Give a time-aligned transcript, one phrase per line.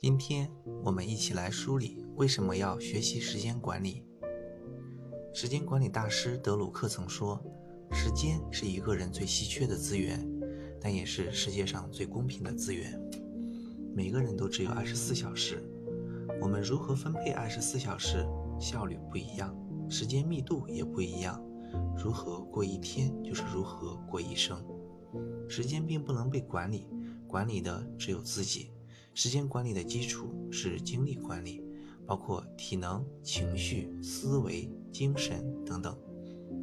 [0.00, 0.48] 今天
[0.84, 4.04] 我们一起来梳理为什么要学习时间管理。
[5.34, 7.42] 时间管理大师德鲁克曾说
[7.90, 10.24] ：“时间是一个人最稀缺的资源，
[10.80, 12.96] 但也是世界上最公平的资源。
[13.92, 15.68] 每个人都只有二十四小时，
[16.40, 18.24] 我们如何分配二十四小时，
[18.60, 19.52] 效率不一样，
[19.90, 21.44] 时间密度也不一样。
[21.96, 24.64] 如何过一天，就是如何过一生。
[25.48, 26.86] 时间并不能被管理，
[27.26, 28.70] 管理的只有自己。”
[29.20, 31.60] 时间管理的基础是精力管理，
[32.06, 35.98] 包括体能、情绪、思维、精神等等。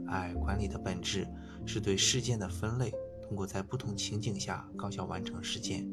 [0.07, 1.27] 而管理的本质
[1.65, 5.85] 是对事件的分类，通过在不同情景下高效完成事件。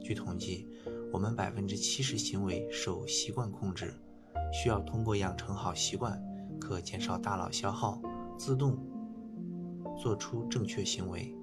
[0.00, 0.68] 据统计，
[1.12, 3.92] 我们百分之七十行为受习惯控制，
[4.52, 6.22] 需要通过养成好习惯，
[6.60, 8.00] 可减少大脑消耗，
[8.38, 8.78] 自动
[10.00, 11.34] 做出正确行为。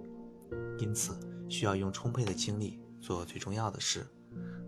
[0.80, 4.08] 因此，需要用充沛的精力做最重要的事。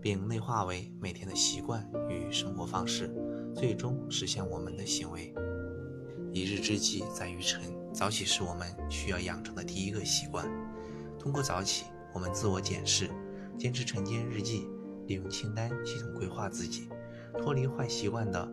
[0.00, 3.12] 并内化为每天的习惯与生活方式，
[3.54, 5.34] 最终实现我们的行为。
[6.32, 10.46] 一日之计在于晨，早起是我们需要养成的第一个习惯。
[11.18, 13.10] 通过早起，我们自我检视，
[13.58, 14.68] 坚持晨间日记，
[15.06, 16.88] 利用清单系统规划自己，
[17.38, 18.48] 脱离坏习惯的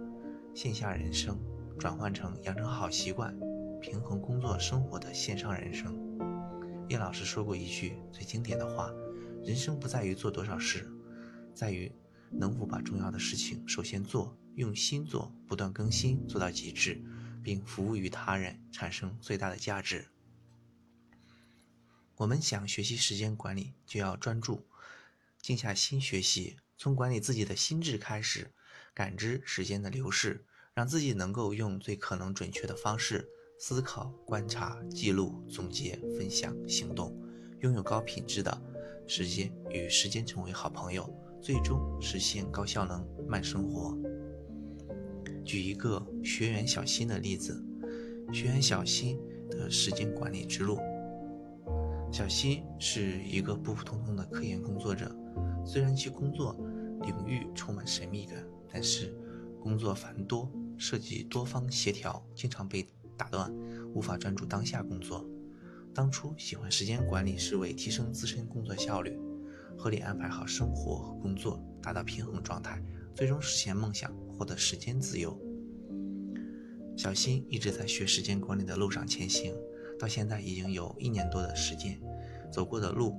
[0.54, 1.38] 线下人生，
[1.78, 3.38] 转换成养成好习惯、
[3.82, 5.94] 平衡工作生活的线上人生。
[6.88, 8.92] 叶老师说过一句最经典的话
[9.44, 10.90] ：“人生不在于做多少事。”
[11.56, 11.89] 在于
[12.30, 17.02] 能否把重要的事情首先做，用心做，不断更新，做到极致，
[17.42, 20.09] 并服务于他人，产生最大的价值。
[22.17, 24.66] 我们想学习时间管理，就要专注，
[25.42, 28.52] 静下心学习，从管理自己的心智开始，
[28.94, 37.17] 感知时间的流逝，让自己能够用最可能准确的方式思考、观察、记录、总结、分享、行动，
[37.62, 38.62] 拥有高品质的
[39.08, 41.25] 时间，与时间成为好朋友。
[41.46, 43.96] 最终实现高效能慢生活。
[45.44, 47.64] 举一个学员小新的例子，
[48.34, 49.19] 学员小新
[49.52, 50.80] 的时间管理之路。
[52.12, 55.16] 小新是一个普普通通的科研工作者，
[55.64, 56.58] 虽然其工作
[57.03, 58.44] 领域充满神秘感，
[58.74, 59.16] 但是
[59.62, 63.53] 工作繁多，涉及多方协调，经常被打断，
[63.94, 65.24] 无法专注当下工作。
[65.94, 69.16] 当初喜欢时间管理是为提升自身工作效率。
[69.78, 72.81] 合理安排好生活和工作，达到平衡状态，
[73.13, 75.40] 最终实现梦想，获得时间自由。
[76.97, 79.53] 小新一直在学时间管理的路上前行，
[80.00, 82.00] 到现在已经有一年多的时间。
[82.52, 83.16] 走过的路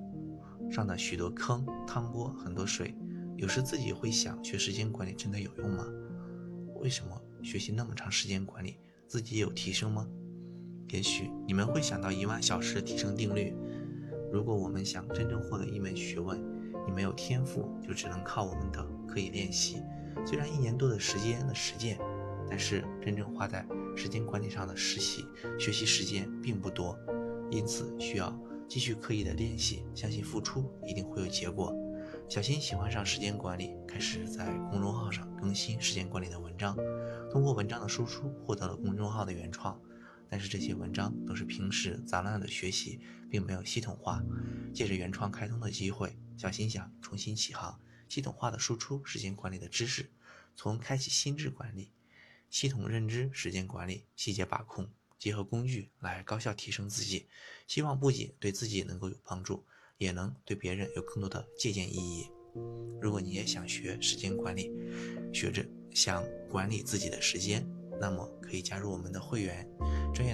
[0.71, 2.95] 上的许多坑、趟过很多水，
[3.37, 5.87] 有时自己会想：学时间管理真的有用吗？
[6.81, 10.09] 为什么学习那么长时间管理，自己有提升吗？
[10.89, 13.53] 也许你们会想到一万小时提升定律。
[14.37, 16.39] 如果我们想真正获得一门学问，
[16.87, 19.83] 你没有天赋，就只能靠我们的刻意练习。
[20.27, 21.99] 虽然一年多的时间的实践，
[22.47, 23.67] 但是真正花在
[23.97, 25.25] 时间管理上的实习
[25.59, 26.95] 学习时间并不多，
[27.51, 28.31] 因此需要
[28.69, 29.87] 继续刻意的练习。
[29.95, 31.75] 相信付出一定会有结果。
[32.29, 36.77] 小新喜欢上时间管理，开始在公众号上更新时间管理的文章，
[37.33, 39.81] 通过文章的输出获得了公众号的原创。
[40.29, 43.01] 但是这些文章都是平时杂乱的学习，
[43.31, 44.23] 并没有系统化。
[44.75, 50.11] 借着原创开通的机会，小新想重新起航，系统化的输出时间管理的知识，
[50.55, 51.93] 从开启心智管理、
[52.51, 54.89] 系统认知时间管理、细节把控，
[55.19, 57.27] 结合工具来高效提升自己。
[57.67, 59.65] 希望不仅对自己能够有帮助，
[59.99, 62.29] 也能对别人有更多的借鉴意义。
[63.01, 64.71] 如果你也想学时间管理，
[65.33, 67.67] 学着想管理自己的时间。
[67.99, 69.67] 那么可以加入我们的会员，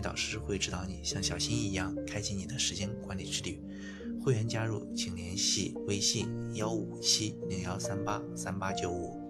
[0.02, 3.58] 导师会指导你像小新一样开启你的时间管理之旅。
[4.20, 9.21] 会员加入请联系微信幺五七零幺三八三八九五。